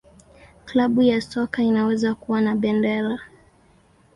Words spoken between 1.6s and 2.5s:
inaweza kuwa